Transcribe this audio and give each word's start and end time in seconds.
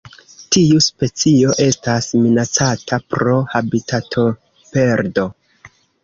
Tiu 0.55 0.77
specio 0.83 1.51
estas 1.65 2.07
minacata 2.21 2.99
pro 3.15 3.35
habitatoperdo. 3.51 5.27